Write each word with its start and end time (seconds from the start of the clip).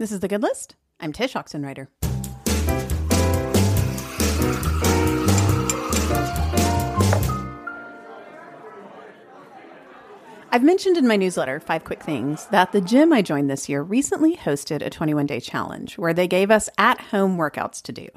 This 0.00 0.12
is 0.12 0.20
The 0.20 0.28
Good 0.28 0.40
List. 0.40 0.76
I'm 0.98 1.12
Tsh 1.12 1.34
Oxenreider. 1.34 1.88
I've 10.50 10.62
mentioned 10.62 10.96
in 10.96 11.06
my 11.06 11.16
newsletter, 11.16 11.60
Five 11.60 11.84
Quick 11.84 12.02
Things, 12.02 12.46
that 12.46 12.72
the 12.72 12.80
gym 12.80 13.12
I 13.12 13.20
joined 13.20 13.50
this 13.50 13.68
year 13.68 13.82
recently 13.82 14.38
hosted 14.38 14.80
a 14.80 14.88
21 14.88 15.26
day 15.26 15.38
challenge 15.38 15.98
where 15.98 16.14
they 16.14 16.26
gave 16.26 16.50
us 16.50 16.70
at 16.78 16.98
home 16.98 17.36
workouts 17.36 17.82
to 17.82 17.92
do. 17.92 18.08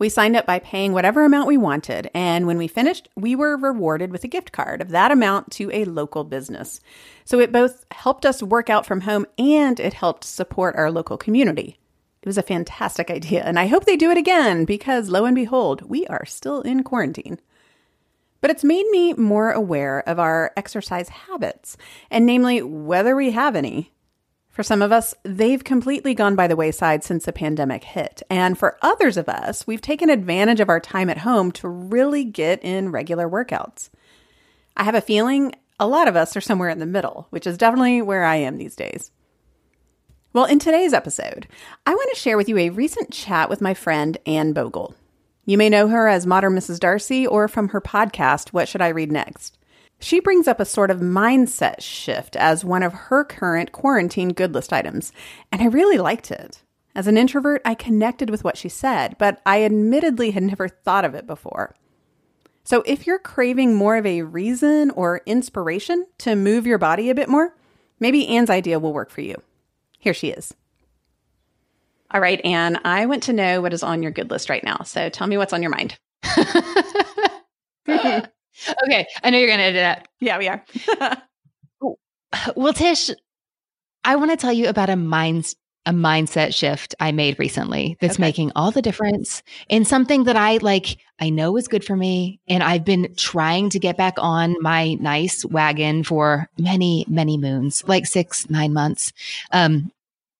We 0.00 0.08
signed 0.08 0.34
up 0.34 0.46
by 0.46 0.60
paying 0.60 0.94
whatever 0.94 1.26
amount 1.26 1.46
we 1.46 1.58
wanted, 1.58 2.10
and 2.14 2.46
when 2.46 2.56
we 2.56 2.68
finished, 2.68 3.10
we 3.16 3.36
were 3.36 3.54
rewarded 3.54 4.10
with 4.10 4.24
a 4.24 4.28
gift 4.28 4.50
card 4.50 4.80
of 4.80 4.88
that 4.88 5.10
amount 5.10 5.52
to 5.52 5.70
a 5.74 5.84
local 5.84 6.24
business. 6.24 6.80
So 7.26 7.38
it 7.38 7.52
both 7.52 7.84
helped 7.90 8.24
us 8.24 8.42
work 8.42 8.70
out 8.70 8.86
from 8.86 9.02
home 9.02 9.26
and 9.36 9.78
it 9.78 9.92
helped 9.92 10.24
support 10.24 10.74
our 10.74 10.90
local 10.90 11.18
community. 11.18 11.76
It 12.22 12.26
was 12.26 12.38
a 12.38 12.42
fantastic 12.42 13.10
idea, 13.10 13.42
and 13.44 13.58
I 13.58 13.66
hope 13.66 13.84
they 13.84 13.98
do 13.98 14.10
it 14.10 14.16
again 14.16 14.64
because 14.64 15.10
lo 15.10 15.26
and 15.26 15.34
behold, 15.34 15.82
we 15.82 16.06
are 16.06 16.24
still 16.24 16.62
in 16.62 16.82
quarantine. 16.82 17.38
But 18.40 18.50
it's 18.50 18.64
made 18.64 18.86
me 18.86 19.12
more 19.12 19.50
aware 19.50 20.02
of 20.08 20.18
our 20.18 20.50
exercise 20.56 21.10
habits, 21.10 21.76
and 22.10 22.24
namely 22.24 22.62
whether 22.62 23.14
we 23.14 23.32
have 23.32 23.54
any. 23.54 23.92
For 24.50 24.62
some 24.64 24.82
of 24.82 24.92
us, 24.92 25.14
they've 25.22 25.62
completely 25.62 26.12
gone 26.14 26.34
by 26.34 26.48
the 26.48 26.56
wayside 26.56 27.04
since 27.04 27.24
the 27.24 27.32
pandemic 27.32 27.84
hit. 27.84 28.22
And 28.28 28.58
for 28.58 28.78
others 28.82 29.16
of 29.16 29.28
us, 29.28 29.66
we've 29.66 29.80
taken 29.80 30.10
advantage 30.10 30.60
of 30.60 30.68
our 30.68 30.80
time 30.80 31.08
at 31.08 31.18
home 31.18 31.52
to 31.52 31.68
really 31.68 32.24
get 32.24 32.62
in 32.64 32.90
regular 32.90 33.28
workouts. 33.28 33.90
I 34.76 34.84
have 34.84 34.96
a 34.96 35.00
feeling 35.00 35.54
a 35.78 35.86
lot 35.86 36.08
of 36.08 36.16
us 36.16 36.36
are 36.36 36.40
somewhere 36.40 36.68
in 36.68 36.80
the 36.80 36.86
middle, 36.86 37.26
which 37.30 37.46
is 37.46 37.56
definitely 37.56 38.02
where 38.02 38.24
I 38.24 38.36
am 38.36 38.58
these 38.58 38.76
days. 38.76 39.12
Well, 40.32 40.44
in 40.44 40.58
today's 40.58 40.92
episode, 40.92 41.46
I 41.86 41.94
want 41.94 42.10
to 42.12 42.20
share 42.20 42.36
with 42.36 42.48
you 42.48 42.58
a 42.58 42.70
recent 42.70 43.12
chat 43.12 43.48
with 43.48 43.60
my 43.60 43.74
friend 43.74 44.18
Anne 44.26 44.52
Bogel. 44.52 44.94
You 45.44 45.58
may 45.58 45.68
know 45.68 45.88
her 45.88 46.06
as 46.06 46.26
Modern 46.26 46.54
Mrs. 46.54 46.78
Darcy 46.78 47.26
or 47.26 47.48
from 47.48 47.68
her 47.68 47.80
podcast, 47.80 48.50
What 48.50 48.68
Should 48.68 48.82
I 48.82 48.88
Read 48.88 49.10
Next? 49.10 49.58
She 50.00 50.18
brings 50.18 50.48
up 50.48 50.60
a 50.60 50.64
sort 50.64 50.90
of 50.90 51.00
mindset 51.00 51.82
shift 51.82 52.34
as 52.34 52.64
one 52.64 52.82
of 52.82 52.94
her 52.94 53.22
current 53.22 53.70
quarantine 53.70 54.30
good 54.30 54.54
list 54.54 54.72
items, 54.72 55.12
and 55.52 55.60
I 55.60 55.66
really 55.66 55.98
liked 55.98 56.30
it. 56.30 56.62
As 56.94 57.06
an 57.06 57.18
introvert, 57.18 57.60
I 57.66 57.74
connected 57.74 58.30
with 58.30 58.42
what 58.42 58.56
she 58.56 58.70
said, 58.70 59.16
but 59.18 59.42
I 59.44 59.62
admittedly 59.62 60.30
had 60.30 60.42
never 60.42 60.68
thought 60.68 61.04
of 61.04 61.14
it 61.14 61.26
before. 61.26 61.74
So 62.64 62.82
if 62.86 63.06
you're 63.06 63.18
craving 63.18 63.74
more 63.74 63.96
of 63.96 64.06
a 64.06 64.22
reason 64.22 64.90
or 64.92 65.20
inspiration 65.26 66.06
to 66.18 66.34
move 66.34 66.66
your 66.66 66.78
body 66.78 67.10
a 67.10 67.14
bit 67.14 67.28
more, 67.28 67.54
maybe 68.00 68.26
Anne's 68.26 68.50
idea 68.50 68.78
will 68.78 68.94
work 68.94 69.10
for 69.10 69.20
you. 69.20 69.36
Here 69.98 70.14
she 70.14 70.28
is. 70.28 70.54
All 72.10 72.20
right, 72.20 72.44
Anne, 72.44 72.80
I 72.84 73.06
want 73.06 73.24
to 73.24 73.32
know 73.32 73.60
what 73.60 73.72
is 73.72 73.82
on 73.82 74.02
your 74.02 74.12
good 74.12 74.30
list 74.30 74.48
right 74.48 74.64
now. 74.64 74.78
So 74.84 75.10
tell 75.10 75.26
me 75.26 75.36
what's 75.36 75.52
on 75.52 75.62
your 75.62 75.70
mind. 75.70 75.98
okay, 78.84 79.06
I 79.22 79.30
know 79.30 79.38
you're 79.38 79.48
going 79.48 79.58
to 79.58 79.64
edit 79.64 79.80
that. 79.80 80.08
Yeah, 80.20 80.38
we 80.38 80.48
are. 80.48 80.64
well, 82.56 82.72
Tsh, 82.72 83.10
I 84.04 84.16
want 84.16 84.30
to 84.30 84.36
tell 84.36 84.52
you 84.52 84.68
about 84.68 84.90
a 84.90 84.96
mind 84.96 85.54
a 85.86 85.92
mindset 85.92 86.54
shift 86.54 86.94
I 87.00 87.10
made 87.10 87.38
recently 87.38 87.96
that's 88.00 88.16
okay. 88.16 88.22
making 88.22 88.52
all 88.54 88.70
the 88.70 88.82
difference 88.82 89.42
in 89.68 89.86
something 89.86 90.24
that 90.24 90.36
I 90.36 90.58
like 90.58 90.98
I 91.18 91.30
know 91.30 91.56
is 91.56 91.68
good 91.68 91.84
for 91.84 91.96
me 91.96 92.38
and 92.48 92.62
I've 92.62 92.84
been 92.84 93.14
trying 93.16 93.70
to 93.70 93.78
get 93.78 93.96
back 93.96 94.14
on 94.18 94.56
my 94.60 94.94
nice 94.94 95.42
wagon 95.46 96.04
for 96.04 96.48
many 96.58 97.06
many 97.08 97.38
moons 97.38 97.82
like 97.88 98.06
6 98.06 98.50
9 98.50 98.72
months 98.74 99.14
um 99.52 99.90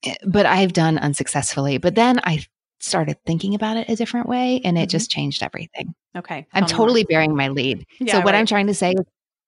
eh, 0.04 0.14
but 0.26 0.44
I've 0.44 0.74
done 0.74 0.98
unsuccessfully 0.98 1.78
but 1.78 1.94
then 1.94 2.20
I 2.22 2.44
started 2.80 3.16
thinking 3.26 3.54
about 3.54 3.76
it 3.76 3.88
a 3.88 3.96
different 3.96 4.28
way 4.28 4.60
and 4.64 4.76
it 4.76 4.82
mm-hmm. 4.82 4.88
just 4.88 5.10
changed 5.10 5.42
everything. 5.42 5.94
Okay. 6.16 6.46
I'm 6.52 6.66
totally 6.66 7.04
bearing 7.04 7.36
my 7.36 7.48
lead. 7.48 7.86
Yeah, 7.98 8.12
so 8.14 8.18
what 8.18 8.32
right. 8.32 8.36
I'm 8.36 8.46
trying 8.46 8.66
to 8.66 8.74
say 8.74 8.92
is 8.92 9.04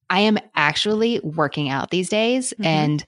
I 0.08 0.20
am 0.20 0.38
actually 0.54 1.20
working 1.20 1.68
out 1.68 1.90
these 1.90 2.08
days 2.08 2.52
mm-hmm. 2.52 2.64
and 2.64 3.06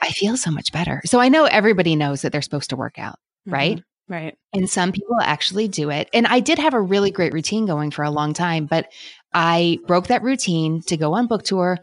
I 0.00 0.10
feel 0.10 0.36
so 0.36 0.50
much 0.50 0.72
better. 0.72 1.02
So 1.04 1.20
I 1.20 1.28
know 1.28 1.44
everybody 1.44 1.96
knows 1.96 2.22
that 2.22 2.32
they're 2.32 2.42
supposed 2.42 2.70
to 2.70 2.76
work 2.76 2.98
out, 2.98 3.18
mm-hmm. 3.46 3.54
right? 3.54 3.82
Right. 4.08 4.38
And 4.52 4.70
some 4.70 4.92
people 4.92 5.16
actually 5.20 5.66
do 5.66 5.90
it. 5.90 6.08
And 6.12 6.26
I 6.26 6.40
did 6.40 6.58
have 6.58 6.74
a 6.74 6.80
really 6.80 7.10
great 7.10 7.32
routine 7.32 7.66
going 7.66 7.90
for 7.90 8.04
a 8.04 8.10
long 8.10 8.34
time, 8.34 8.66
but 8.66 8.92
I 9.34 9.78
broke 9.86 10.06
that 10.06 10.22
routine 10.22 10.80
to 10.82 10.96
go 10.96 11.14
on 11.14 11.26
book 11.26 11.42
tour 11.42 11.78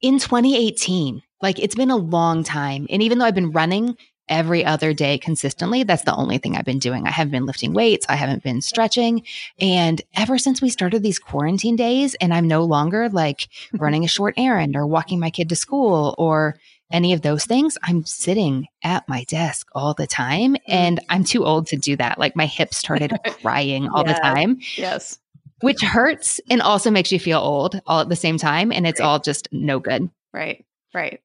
in 0.00 0.18
2018. 0.18 1.22
Like 1.42 1.58
it's 1.58 1.74
been 1.74 1.90
a 1.90 1.96
long 1.96 2.42
time. 2.42 2.86
And 2.88 3.02
even 3.02 3.18
though 3.18 3.26
I've 3.26 3.34
been 3.34 3.52
running 3.52 3.96
every 4.28 4.64
other 4.64 4.94
day 4.94 5.18
consistently. 5.18 5.82
That's 5.82 6.04
the 6.04 6.14
only 6.14 6.38
thing 6.38 6.56
I've 6.56 6.64
been 6.64 6.78
doing. 6.78 7.06
I 7.06 7.10
haven't 7.10 7.32
been 7.32 7.46
lifting 7.46 7.72
weights. 7.72 8.06
I 8.08 8.16
haven't 8.16 8.42
been 8.42 8.60
stretching. 8.60 9.24
And 9.60 10.00
ever 10.14 10.38
since 10.38 10.62
we 10.62 10.70
started 10.70 11.02
these 11.02 11.18
quarantine 11.18 11.76
days, 11.76 12.14
and 12.14 12.32
I'm 12.32 12.48
no 12.48 12.64
longer 12.64 13.08
like 13.08 13.48
running 13.72 14.04
a 14.04 14.08
short 14.08 14.34
errand 14.36 14.76
or 14.76 14.86
walking 14.86 15.20
my 15.20 15.30
kid 15.30 15.48
to 15.50 15.56
school 15.56 16.14
or 16.18 16.56
any 16.90 17.12
of 17.12 17.22
those 17.22 17.44
things, 17.44 17.78
I'm 17.82 18.04
sitting 18.04 18.68
at 18.82 19.08
my 19.08 19.24
desk 19.24 19.68
all 19.74 19.94
the 19.94 20.06
time. 20.06 20.56
And 20.66 20.98
mm. 20.98 21.04
I'm 21.08 21.24
too 21.24 21.44
old 21.44 21.66
to 21.68 21.76
do 21.76 21.96
that. 21.96 22.18
Like 22.18 22.36
my 22.36 22.46
hips 22.46 22.76
started 22.76 23.12
crying 23.42 23.88
all 23.88 24.04
yes. 24.06 24.16
the 24.16 24.22
time. 24.22 24.58
Yes. 24.76 25.18
Which 25.60 25.80
hurts 25.80 26.40
and 26.50 26.60
also 26.60 26.90
makes 26.90 27.12
you 27.12 27.20
feel 27.20 27.38
old 27.38 27.80
all 27.86 28.00
at 28.00 28.08
the 28.08 28.16
same 28.16 28.36
time. 28.36 28.72
And 28.72 28.86
it's 28.86 29.00
right. 29.00 29.06
all 29.06 29.20
just 29.20 29.48
no 29.52 29.78
good. 29.78 30.10
Right. 30.32 30.64
Right 30.92 31.20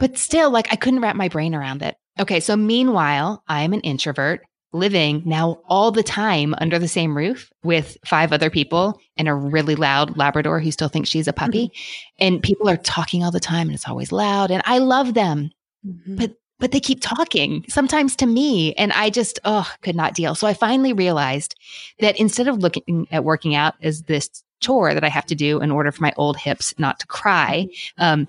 but 0.00 0.18
still, 0.18 0.50
like 0.50 0.66
I 0.72 0.76
couldn't 0.76 1.00
wrap 1.00 1.14
my 1.14 1.28
brain 1.28 1.54
around 1.54 1.82
it. 1.82 1.96
Okay. 2.18 2.40
So 2.40 2.56
meanwhile, 2.56 3.44
I'm 3.46 3.72
an 3.72 3.80
introvert 3.80 4.40
living 4.72 5.22
now 5.24 5.60
all 5.68 5.90
the 5.90 6.02
time 6.02 6.54
under 6.58 6.78
the 6.78 6.88
same 6.88 7.16
roof 7.16 7.52
with 7.64 7.96
five 8.04 8.32
other 8.32 8.50
people 8.50 9.00
and 9.16 9.28
a 9.28 9.34
really 9.34 9.74
loud 9.74 10.16
Labrador 10.16 10.60
who 10.60 10.70
still 10.70 10.88
thinks 10.88 11.08
she's 11.08 11.28
a 11.28 11.32
puppy. 11.32 11.68
Mm-hmm. 11.68 12.26
And 12.26 12.42
people 12.42 12.68
are 12.68 12.76
talking 12.76 13.24
all 13.24 13.32
the 13.32 13.40
time 13.40 13.68
and 13.68 13.74
it's 13.74 13.88
always 13.88 14.12
loud. 14.12 14.50
And 14.50 14.62
I 14.66 14.78
love 14.78 15.14
them. 15.14 15.50
Mm-hmm. 15.86 16.16
But 16.16 16.36
but 16.60 16.72
they 16.72 16.80
keep 16.80 17.00
talking 17.00 17.64
sometimes 17.68 18.14
to 18.14 18.26
me 18.26 18.74
and 18.74 18.92
i 18.92 19.08
just 19.08 19.40
oh 19.46 19.66
could 19.80 19.96
not 19.96 20.14
deal 20.14 20.34
so 20.34 20.46
i 20.46 20.52
finally 20.52 20.92
realized 20.92 21.54
that 22.00 22.20
instead 22.20 22.48
of 22.48 22.58
looking 22.58 23.08
at 23.10 23.24
working 23.24 23.54
out 23.54 23.74
as 23.80 24.02
this 24.02 24.28
chore 24.60 24.92
that 24.92 25.02
i 25.02 25.08
have 25.08 25.24
to 25.24 25.34
do 25.34 25.60
in 25.62 25.70
order 25.70 25.90
for 25.90 26.02
my 26.02 26.12
old 26.18 26.36
hips 26.36 26.74
not 26.78 27.00
to 27.00 27.06
cry 27.06 27.66
mm-hmm. 27.70 28.02
um, 28.02 28.28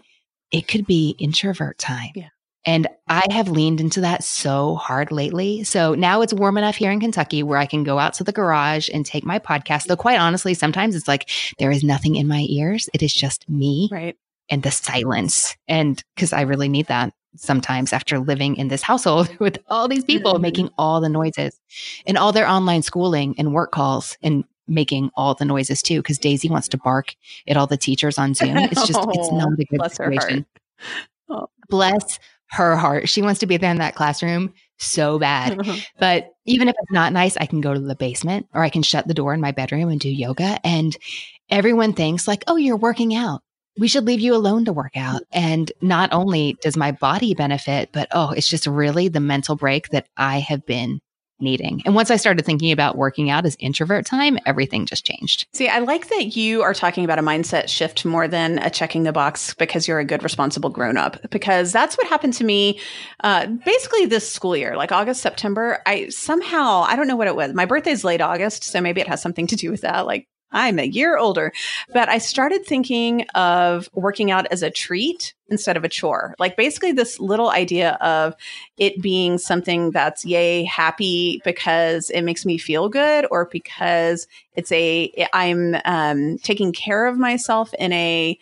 it 0.52 0.68
could 0.68 0.86
be 0.86 1.16
introvert 1.20 1.78
time. 1.78 2.12
Yeah. 2.16 2.30
And 2.64 2.88
I 3.08 3.26
have 3.32 3.50
leaned 3.50 3.82
into 3.82 4.02
that 4.02 4.24
so 4.24 4.76
hard 4.76 5.12
lately. 5.12 5.64
So 5.64 5.96
now 5.96 6.22
it's 6.22 6.34
warm 6.34 6.58
enough 6.58 6.76
here 6.76 6.92
in 6.92 7.00
Kentucky 7.00 7.42
where 7.42 7.58
I 7.58 7.66
can 7.66 7.84
go 7.84 7.98
out 7.98 8.14
to 8.16 8.24
the 8.24 8.32
garage 8.32 8.88
and 8.94 9.04
take 9.04 9.26
my 9.26 9.40
podcast. 9.40 9.86
Though, 9.86 9.96
quite 9.96 10.20
honestly, 10.20 10.54
sometimes 10.54 10.96
it's 10.96 11.08
like 11.08 11.30
there 11.58 11.72
is 11.72 11.84
nothing 11.84 12.16
in 12.16 12.28
my 12.28 12.46
ears. 12.50 12.88
It 12.94 13.02
is 13.02 13.14
just 13.14 13.50
me 13.50 13.90
right. 13.92 14.16
and 14.50 14.62
the 14.62 14.70
silence. 14.70 15.58
And 15.68 16.04
because 16.16 16.34
I 16.34 16.42
really 16.42 16.70
need 16.70 16.86
that 16.88 17.14
sometimes 17.36 17.94
after 17.94 18.20
living 18.20 18.58
in 18.58 18.68
this 18.68 18.84
household 18.84 19.36
with 19.40 19.58
all 19.68 19.88
these 19.88 20.04
people 20.04 20.34
mm-hmm. 20.34 20.42
making 20.44 20.70
all 20.78 21.02
the 21.02 21.10
noises 21.10 21.60
and 22.06 22.18
all 22.18 22.32
their 22.32 22.48
online 22.48 22.84
schooling 22.84 23.36
and 23.38 23.54
work 23.54 23.72
calls 23.72 24.18
and 24.22 24.44
making 24.72 25.12
all 25.16 25.34
the 25.34 25.46
noises 25.46 25.82
too 25.82 26.00
because 26.00 26.18
Daisy 26.18 26.50
wants 26.50 26.68
to 26.70 26.78
bark 26.78 27.16
at 27.48 27.58
all 27.58 27.68
the 27.68 27.78
teachers 27.78 28.18
on 28.18 28.34
Zoom. 28.34 28.58
It's 28.72 28.88
just 28.88 29.00
it's 29.00 29.30
oh, 29.32 29.38
not 29.38 29.54
a 29.54 29.66
good 29.66 29.78
bless 29.78 29.98
situation. 29.98 30.46
Her 30.78 30.86
oh. 31.30 31.50
Bless 31.70 32.20
her 32.52 32.76
heart. 32.76 33.10
She 33.10 33.22
wants 33.22 33.40
to 33.40 33.46
be 33.46 33.58
there 33.58 33.72
in 33.72 33.78
that 33.78 33.96
classroom 33.96 34.54
so 34.78 35.20
bad. 35.20 35.60
but 36.00 36.34
even 36.46 36.68
if 36.68 36.76
it's 36.78 36.92
not 36.92 37.14
nice, 37.14 37.38
I 37.38 37.46
can 37.46 37.62
go 37.62 37.74
to 37.74 37.80
the 37.80 37.96
basement 37.96 38.48
or 38.54 38.64
I 38.64 38.70
can 38.70 38.84
shut 38.84 39.08
the 39.08 39.14
door 39.14 39.34
in 39.34 39.42
my 39.42 39.52
bedroom 39.52 39.90
and 39.90 40.00
do 40.00 40.10
yoga. 40.10 40.60
And 40.66 40.96
everyone 41.50 41.94
thinks 41.94 42.28
like, 42.28 42.44
oh, 42.48 42.58
you're 42.58 42.78
working 42.78 43.16
out. 43.16 43.42
We 43.78 43.88
should 43.88 44.06
leave 44.06 44.20
you 44.20 44.36
alone 44.36 44.66
to 44.66 44.74
work 44.74 44.98
out. 44.98 45.22
And 45.32 45.72
not 45.82 46.12
only 46.12 46.58
does 46.62 46.76
my 46.76 46.92
body 46.92 47.34
benefit, 47.34 47.90
but 47.94 48.10
oh, 48.12 48.32
it's 48.32 48.50
just 48.50 48.68
really 48.68 49.08
the 49.08 49.22
mental 49.22 49.56
break 49.56 49.90
that 49.90 50.08
I 50.18 50.40
have 50.40 50.66
been 50.66 51.00
needing. 51.42 51.82
And 51.86 51.96
once 51.96 52.12
I 52.12 52.16
started 52.16 52.46
thinking 52.46 52.72
about 52.72 52.98
working 52.98 53.30
out 53.30 53.46
as 53.46 53.56
introvert 53.60 54.06
time, 54.06 54.38
everything 54.46 54.86
just 54.86 55.06
changed. 55.06 55.48
See, 55.54 55.68
I 55.68 55.80
like 55.80 56.10
that 56.10 56.36
you 56.36 56.62
are 56.62 56.74
talking 56.74 57.04
about 57.04 57.20
a 57.20 57.24
mindset 57.24 57.68
shift 57.68 58.06
more 58.06 58.28
than 58.28 58.60
a 58.60 58.70
checking 58.70 59.04
the 59.04 59.12
box 59.12 59.54
because 59.56 59.88
you're 59.88 60.00
a 60.00 60.06
good, 60.06 60.24
responsible 60.24 60.70
grown 60.70 60.98
up, 60.98 61.30
because 61.32 61.72
that's 61.72 61.98
what 61.98 62.08
happened 62.08 62.34
to 62.34 62.44
me 62.44 62.80
uh, 63.24 63.48
basically 63.48 64.06
this 64.06 64.32
school 64.32 64.56
year, 64.56 64.76
like 64.76 64.92
August, 64.92 65.22
September. 65.22 65.82
I 65.86 66.10
somehow, 66.10 66.82
I 66.82 66.96
don't 66.96 67.08
know 67.08 67.16
what 67.16 67.28
it 67.28 67.36
was. 67.36 67.54
My 67.54 67.66
birthday's 67.66 68.04
late 68.04 68.22
August, 68.22 68.64
so 68.64 68.82
maybe 68.82 69.02
it 69.02 69.08
has 69.08 69.22
something 69.22 69.48
to 69.48 69.56
do 69.56 69.72
with 69.72 69.82
that. 69.82 70.06
Like 70.06 70.28
I'm 70.52 70.80
a 70.80 70.84
year 70.84 71.18
older, 71.18 71.54
but 71.94 72.10
I 72.10 72.18
started 72.18 72.66
thinking 72.66 73.26
of 73.36 73.90
working 73.94 74.32
out 74.32 74.48
as 74.52 74.64
a 74.64 74.70
treat 74.70 75.34
instead 75.50 75.78
of 75.78 75.84
a 75.84 75.90
chore. 75.90 76.36
Like 76.40 76.56
basically 76.56 76.94
this 76.94 77.20
little 77.20 77.50
idea 77.50 77.98
of 78.02 78.36
it 78.78 79.02
being 79.02 79.38
something 79.38 79.92
that's 79.92 80.26
yay 80.26 80.64
happy 80.64 81.42
because 81.44 82.10
it 82.10 82.22
makes 82.22 82.46
me 82.46 82.58
feel 82.58 82.90
good 82.90 83.28
or 83.30 83.50
because 83.52 84.28
it's 84.56 84.72
a 84.72 85.12
I'm 85.34 85.76
um, 85.86 86.38
taking 86.40 86.72
care 86.72 87.06
of 87.06 87.18
myself 87.18 87.74
in 87.78 87.92
a 87.94 88.40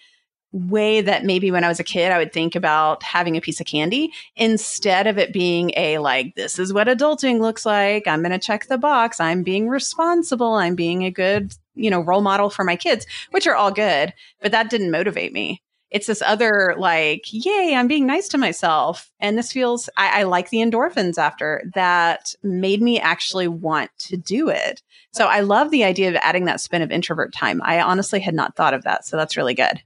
way 0.52 1.02
that 1.02 1.26
maybe 1.26 1.52
when 1.52 1.64
I 1.64 1.68
was 1.68 1.80
a 1.80 1.84
kid, 1.84 2.12
I 2.12 2.18
would 2.18 2.34
think 2.34 2.56
about 2.56 3.04
having 3.04 3.38
a 3.38 3.42
piece 3.42 3.60
of 3.60 3.68
candy 3.68 4.12
instead 4.36 5.06
of 5.06 5.18
it 5.18 5.32
being 5.32 5.72
a 5.78 6.00
like, 6.00 6.34
this 6.36 6.58
is 6.58 6.74
what 6.74 6.88
adulting 6.88 7.40
looks 7.40 7.66
like. 7.66 8.08
I'm 8.08 8.22
going 8.22 8.32
to 8.32 8.40
check 8.40 8.68
the 8.68 8.78
box. 8.78 9.20
I'm 9.20 9.44
being 9.44 9.68
responsible. 9.68 10.56
I'm 10.56 10.76
being 10.76 11.04
a 11.04 11.12
good, 11.12 11.54
you 11.76 11.90
know, 11.92 12.02
role 12.02 12.22
model 12.22 12.50
for 12.50 12.64
my 12.64 12.76
kids, 12.76 13.06
which 13.32 13.46
are 13.46 13.56
all 13.56 13.72
good, 13.72 14.14
but 14.42 14.52
that 14.52 14.70
didn't 14.70 14.92
motivate 14.92 15.34
me. 15.34 15.62
It's 15.92 16.08
this 16.08 16.22
other 16.22 16.76
like, 16.78 17.24
yay, 17.32 17.74
I'm 17.76 17.88
being 17.88 18.06
nice 18.06 18.28
to 18.30 18.38
myself. 18.38 19.12
And 19.20 19.38
this 19.38 19.52
feels, 19.52 19.90
I, 19.98 20.22
I 20.22 20.24
like 20.24 20.50
the 20.50 20.60
endorphins 20.60 21.18
after 21.18 21.64
that 21.74 22.36
made 22.44 22.82
me 22.82 23.00
actually 23.00 23.48
want 23.48 23.90
to 24.00 24.18
do 24.18 24.50
it. 24.50 24.84
So 25.12 25.26
I 25.26 25.40
love 25.40 25.72
the 25.72 25.84
idea 25.84 26.10
of 26.10 26.16
adding 26.18 26.46
that 26.46 26.62
spin 26.62 26.84
of 26.84 26.92
introvert 26.92 27.34
time. 27.34 27.60
I 27.64 27.82
honestly 27.82 28.20
had 28.20 28.36
not 28.36 28.56
thought 28.56 28.76
of 28.76 28.84
that. 28.84 29.04
So 29.06 29.18
that's 29.18 29.36
really 29.36 29.56
good. 29.56 29.82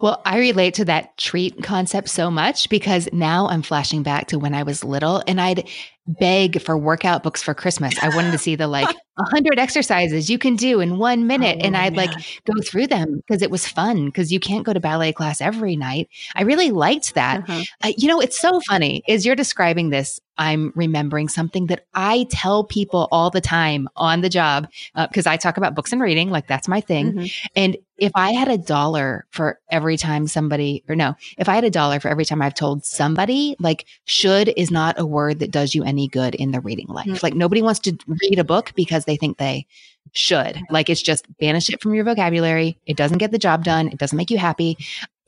Well, 0.00 0.20
I 0.24 0.38
relate 0.38 0.74
to 0.74 0.84
that 0.86 1.16
treat 1.16 1.62
concept 1.62 2.08
so 2.08 2.30
much 2.30 2.68
because 2.68 3.08
now 3.12 3.48
I'm 3.48 3.62
flashing 3.62 4.02
back 4.02 4.26
to 4.28 4.38
when 4.38 4.54
I 4.54 4.62
was 4.62 4.84
little 4.84 5.22
and 5.26 5.40
I'd 5.40 5.68
beg 6.06 6.60
for 6.60 6.76
workout 6.76 7.22
books 7.22 7.42
for 7.42 7.54
Christmas. 7.54 7.94
I 8.02 8.08
wanted 8.08 8.32
to 8.32 8.38
see 8.38 8.56
the 8.56 8.66
like 8.66 8.88
100 9.16 9.58
exercises 9.58 10.30
you 10.30 10.38
can 10.38 10.56
do 10.56 10.80
in 10.80 10.98
one 10.98 11.26
minute. 11.26 11.58
Oh, 11.60 11.66
and 11.66 11.76
I'd 11.76 11.96
like 11.96 12.10
go 12.44 12.54
through 12.62 12.86
them 12.86 13.16
because 13.16 13.42
it 13.42 13.50
was 13.50 13.68
fun 13.68 14.06
because 14.06 14.32
you 14.32 14.40
can't 14.40 14.64
go 14.64 14.72
to 14.72 14.80
ballet 14.80 15.12
class 15.12 15.40
every 15.40 15.76
night. 15.76 16.08
I 16.34 16.42
really 16.42 16.70
liked 16.70 17.14
that. 17.14 17.40
Uh-huh. 17.48 17.62
Uh, 17.82 17.92
you 17.96 18.08
know, 18.08 18.20
it's 18.20 18.40
so 18.40 18.60
funny 18.68 19.02
as 19.08 19.26
you're 19.26 19.36
describing 19.36 19.90
this. 19.90 20.20
I'm 20.38 20.72
remembering 20.74 21.28
something 21.28 21.66
that 21.66 21.84
I 21.94 22.26
tell 22.30 22.64
people 22.64 23.06
all 23.12 23.30
the 23.30 23.42
time 23.42 23.86
on 23.96 24.22
the 24.22 24.30
job 24.30 24.66
because 24.96 25.26
uh, 25.26 25.30
I 25.30 25.36
talk 25.36 25.58
about 25.58 25.74
books 25.74 25.92
and 25.92 26.00
reading, 26.00 26.30
like 26.30 26.48
that's 26.48 26.68
my 26.68 26.80
thing. 26.80 27.12
Mm-hmm. 27.12 27.46
And 27.54 27.76
if 27.98 28.12
I 28.14 28.32
had 28.32 28.48
a 28.48 28.58
dollar 28.58 29.26
for 29.30 29.60
every 29.70 29.96
time 29.96 30.26
somebody, 30.26 30.82
or 30.88 30.96
no, 30.96 31.14
if 31.36 31.48
I 31.48 31.54
had 31.54 31.64
a 31.64 31.70
dollar 31.70 32.00
for 32.00 32.08
every 32.08 32.24
time 32.24 32.40
I've 32.40 32.54
told 32.54 32.84
somebody, 32.84 33.54
like 33.60 33.84
should 34.04 34.52
is 34.56 34.70
not 34.70 34.98
a 34.98 35.06
word 35.06 35.38
that 35.40 35.50
does 35.50 35.74
you 35.74 35.84
any 35.84 36.01
good 36.08 36.34
in 36.34 36.50
the 36.50 36.60
reading 36.60 36.86
life. 36.88 37.06
Mm-hmm. 37.06 37.18
Like 37.22 37.34
nobody 37.34 37.62
wants 37.62 37.80
to 37.80 37.96
read 38.06 38.38
a 38.38 38.44
book 38.44 38.72
because 38.74 39.04
they 39.04 39.16
think 39.16 39.38
they 39.38 39.66
should. 40.12 40.60
Like 40.70 40.90
it's 40.90 41.02
just 41.02 41.26
banish 41.38 41.68
it 41.70 41.80
from 41.80 41.94
your 41.94 42.04
vocabulary. 42.04 42.78
It 42.86 42.96
doesn't 42.96 43.18
get 43.18 43.30
the 43.30 43.38
job 43.38 43.64
done. 43.64 43.88
It 43.88 43.98
doesn't 43.98 44.16
make 44.16 44.30
you 44.30 44.38
happy. 44.38 44.76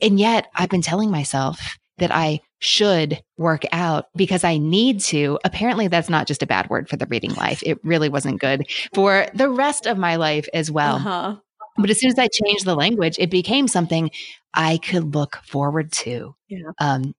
And 0.01 0.19
yet 0.19 0.47
I've 0.55 0.69
been 0.69 0.81
telling 0.81 1.11
myself 1.11 1.77
that 1.97 2.11
I 2.11 2.41
should 2.59 3.21
work 3.37 3.63
out 3.71 4.07
because 4.15 4.43
I 4.43 4.57
need 4.57 4.99
to. 5.01 5.39
Apparently, 5.45 5.87
that's 5.87 6.09
not 6.09 6.27
just 6.27 6.43
a 6.43 6.47
bad 6.47 6.69
word 6.69 6.89
for 6.89 6.97
the 6.97 7.05
reading 7.05 7.33
life. 7.35 7.61
It 7.65 7.83
really 7.83 8.09
wasn't 8.09 8.41
good 8.41 8.67
for 8.93 9.27
the 9.33 9.49
rest 9.49 9.85
of 9.85 9.97
my 9.97 10.15
life 10.15 10.47
as 10.53 10.71
well. 10.71 10.95
Uh-huh. 10.95 11.35
But 11.77 11.89
as 11.89 11.99
soon 11.99 12.11
as 12.11 12.19
I 12.19 12.27
changed 12.27 12.65
the 12.65 12.75
language, 12.75 13.17
it 13.19 13.29
became 13.29 13.67
something 13.67 14.09
I 14.53 14.77
could 14.77 15.13
look 15.13 15.39
forward 15.45 15.91
to. 15.93 16.35
Yeah. 16.47 16.71
Um, 16.79 17.13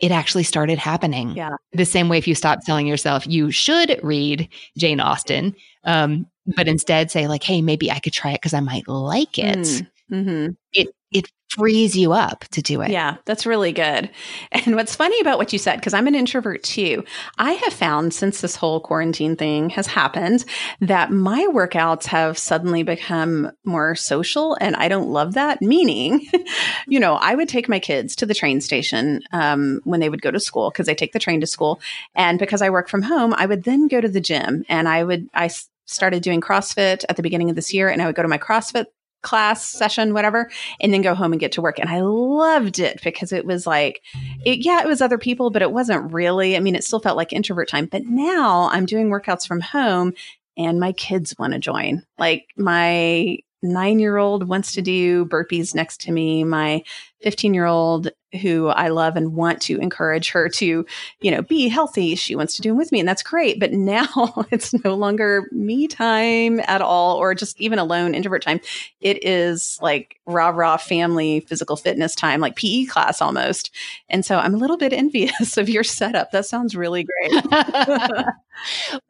it 0.00 0.10
actually 0.10 0.42
started 0.42 0.78
happening. 0.78 1.30
Yeah. 1.30 1.56
The 1.72 1.84
same 1.84 2.08
way 2.08 2.18
if 2.18 2.28
you 2.28 2.34
stop 2.34 2.64
telling 2.64 2.86
yourself 2.86 3.26
you 3.26 3.50
should 3.50 3.98
read 4.02 4.48
Jane 4.76 5.00
Austen, 5.00 5.54
um, 5.84 6.26
but 6.56 6.68
instead 6.68 7.10
say 7.10 7.28
like, 7.28 7.42
hey, 7.42 7.62
maybe 7.62 7.90
I 7.90 7.98
could 7.98 8.12
try 8.12 8.32
it 8.32 8.40
because 8.40 8.54
I 8.54 8.60
might 8.60 8.88
like 8.88 9.38
it. 9.38 9.58
Mm. 9.58 9.86
Mm-hmm. 10.10 10.52
It 10.72 10.88
it 11.12 11.30
frees 11.52 11.94
you 11.94 12.12
up 12.12 12.44
to 12.50 12.62
do 12.62 12.80
it. 12.80 12.90
Yeah, 12.90 13.16
that's 13.26 13.44
really 13.44 13.72
good. 13.72 14.08
And 14.52 14.74
what's 14.74 14.96
funny 14.96 15.20
about 15.20 15.36
what 15.36 15.52
you 15.52 15.58
said, 15.58 15.76
because 15.76 15.92
I'm 15.92 16.06
an 16.06 16.14
introvert 16.14 16.62
too, 16.62 17.04
I 17.36 17.52
have 17.52 17.74
found 17.74 18.14
since 18.14 18.40
this 18.40 18.56
whole 18.56 18.80
quarantine 18.80 19.36
thing 19.36 19.68
has 19.70 19.86
happened 19.86 20.46
that 20.80 21.10
my 21.10 21.46
workouts 21.52 22.06
have 22.06 22.38
suddenly 22.38 22.82
become 22.82 23.52
more 23.64 23.94
social. 23.94 24.56
And 24.60 24.76
I 24.76 24.88
don't 24.88 25.10
love 25.10 25.34
that. 25.34 25.60
Meaning, 25.60 26.26
you 26.86 26.98
know, 26.98 27.14
I 27.14 27.34
would 27.34 27.50
take 27.50 27.68
my 27.68 27.78
kids 27.78 28.16
to 28.16 28.26
the 28.26 28.34
train 28.34 28.62
station 28.62 29.20
um, 29.32 29.80
when 29.84 30.00
they 30.00 30.08
would 30.08 30.22
go 30.22 30.30
to 30.30 30.40
school 30.40 30.70
because 30.70 30.86
they 30.86 30.94
take 30.94 31.12
the 31.12 31.18
train 31.18 31.40
to 31.42 31.46
school. 31.46 31.80
And 32.14 32.38
because 32.38 32.62
I 32.62 32.70
work 32.70 32.88
from 32.88 33.02
home, 33.02 33.34
I 33.36 33.44
would 33.44 33.64
then 33.64 33.88
go 33.88 34.00
to 34.00 34.08
the 34.08 34.20
gym 34.20 34.64
and 34.70 34.88
I 34.88 35.04
would, 35.04 35.28
I 35.34 35.50
started 35.84 36.22
doing 36.22 36.40
CrossFit 36.40 37.04
at 37.10 37.16
the 37.16 37.22
beginning 37.22 37.50
of 37.50 37.56
this 37.56 37.74
year 37.74 37.90
and 37.90 38.00
I 38.00 38.06
would 38.06 38.14
go 38.14 38.22
to 38.22 38.28
my 38.28 38.38
CrossFit 38.38 38.86
class 39.22 39.66
session, 39.66 40.14
whatever, 40.14 40.50
and 40.80 40.92
then 40.92 41.02
go 41.02 41.14
home 41.14 41.32
and 41.32 41.40
get 41.40 41.52
to 41.52 41.62
work. 41.62 41.78
And 41.78 41.88
I 41.88 42.00
loved 42.00 42.78
it 42.78 43.00
because 43.02 43.32
it 43.32 43.46
was 43.46 43.66
like, 43.66 44.02
it, 44.44 44.64
yeah, 44.64 44.82
it 44.82 44.86
was 44.86 45.00
other 45.00 45.18
people, 45.18 45.50
but 45.50 45.62
it 45.62 45.72
wasn't 45.72 46.12
really. 46.12 46.56
I 46.56 46.60
mean, 46.60 46.74
it 46.74 46.84
still 46.84 47.00
felt 47.00 47.16
like 47.16 47.32
introvert 47.32 47.68
time. 47.68 47.86
But 47.86 48.04
now 48.04 48.68
I'm 48.70 48.86
doing 48.86 49.08
workouts 49.08 49.46
from 49.46 49.60
home 49.60 50.12
and 50.56 50.78
my 50.78 50.92
kids 50.92 51.34
want 51.38 51.54
to 51.54 51.58
join. 51.58 52.04
Like 52.18 52.46
my 52.56 53.38
nine 53.62 53.98
year 53.98 54.16
old 54.16 54.48
wants 54.48 54.72
to 54.72 54.82
do 54.82 55.24
burpees 55.26 55.74
next 55.74 56.00
to 56.02 56.12
me. 56.12 56.44
My 56.44 56.82
15 57.22 57.54
year 57.54 57.66
old 57.66 58.08
who 58.40 58.68
I 58.68 58.88
love 58.88 59.16
and 59.16 59.34
want 59.34 59.60
to 59.62 59.78
encourage 59.78 60.30
her 60.30 60.48
to, 60.48 60.86
you 61.20 61.30
know, 61.30 61.42
be 61.42 61.68
healthy. 61.68 62.14
She 62.14 62.34
wants 62.34 62.56
to 62.56 62.62
do 62.62 62.70
them 62.70 62.78
with 62.78 62.90
me 62.90 62.98
and 62.98 63.08
that's 63.08 63.22
great. 63.22 63.60
But 63.60 63.72
now 63.72 64.06
it's 64.50 64.72
no 64.84 64.94
longer 64.94 65.48
me 65.52 65.86
time 65.86 66.60
at 66.60 66.80
all, 66.80 67.16
or 67.16 67.34
just 67.34 67.60
even 67.60 67.78
alone 67.78 68.14
introvert 68.14 68.42
time. 68.42 68.60
It 69.00 69.24
is 69.24 69.78
like 69.82 70.18
rah 70.26 70.48
rah 70.48 70.76
family 70.76 71.40
physical 71.40 71.76
fitness 71.76 72.14
time, 72.14 72.40
like 72.40 72.56
PE 72.56 72.86
class 72.86 73.20
almost. 73.20 73.70
And 74.08 74.24
so 74.24 74.38
I'm 74.38 74.54
a 74.54 74.58
little 74.58 74.78
bit 74.78 74.92
envious 75.02 75.56
of 75.56 75.68
your 75.68 75.84
setup. 75.84 76.30
That 76.30 76.46
sounds 76.46 76.74
really 76.74 77.04
great. 77.04 77.44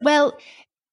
well, 0.01 0.37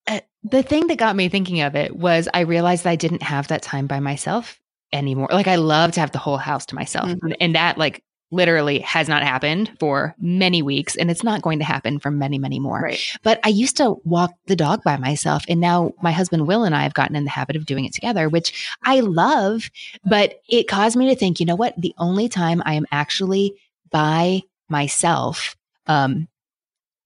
uh, 0.06 0.20
the 0.44 0.62
thing 0.62 0.86
that 0.86 0.98
got 0.98 1.16
me 1.16 1.28
thinking 1.28 1.60
of 1.60 1.74
it 1.74 1.96
was 1.96 2.28
I 2.32 2.40
realized 2.40 2.86
I 2.86 2.96
didn't 2.96 3.22
have 3.22 3.48
that 3.48 3.62
time 3.62 3.86
by 3.86 4.00
myself 4.00 4.59
anymore. 4.92 5.28
Like 5.30 5.48
I 5.48 5.56
love 5.56 5.92
to 5.92 6.00
have 6.00 6.12
the 6.12 6.18
whole 6.18 6.36
house 6.36 6.66
to 6.66 6.74
myself. 6.74 7.08
Mm-hmm. 7.08 7.32
And 7.40 7.54
that 7.54 7.78
like 7.78 8.02
literally 8.32 8.78
has 8.80 9.08
not 9.08 9.24
happened 9.24 9.72
for 9.80 10.14
many 10.20 10.62
weeks 10.62 10.96
and 10.96 11.10
it's 11.10 11.24
not 11.24 11.42
going 11.42 11.58
to 11.58 11.64
happen 11.64 11.98
for 11.98 12.12
many 12.12 12.38
many 12.38 12.60
more 12.60 12.80
right. 12.80 13.00
but 13.24 13.40
i 13.42 13.48
used 13.48 13.76
to 13.76 13.96
walk 14.04 14.30
the 14.46 14.54
dog 14.54 14.80
by 14.84 14.96
myself 14.96 15.42
and 15.48 15.60
now 15.60 15.92
my 16.00 16.12
husband 16.12 16.46
will 16.46 16.62
and 16.62 16.72
i 16.72 16.84
have 16.84 16.94
gotten 16.94 17.16
in 17.16 17.24
the 17.24 17.30
habit 17.30 17.56
of 17.56 17.66
doing 17.66 17.84
it 17.84 17.92
together 17.92 18.28
which 18.28 18.72
i 18.84 19.00
love 19.00 19.68
but 20.04 20.40
it 20.48 20.68
caused 20.68 20.96
me 20.96 21.08
to 21.08 21.16
think 21.16 21.40
you 21.40 21.46
know 21.46 21.56
what 21.56 21.74
the 21.76 21.92
only 21.98 22.28
time 22.28 22.62
i 22.64 22.74
am 22.74 22.86
actually 22.92 23.52
by 23.90 24.40
myself 24.68 25.56
um, 25.88 26.28